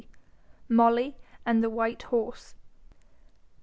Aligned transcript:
MOLLY 0.67 1.15
AND 1.45 1.63
THE 1.63 1.69
WHITE 1.69 2.01
HORSE. 2.09 2.55